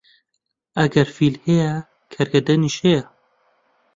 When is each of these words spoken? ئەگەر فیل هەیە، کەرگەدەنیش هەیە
ئەگەر 0.77 1.07
فیل 1.15 1.35
هەیە، 1.45 1.73
کەرگەدەنیش 2.13 2.75
هەیە 2.85 3.03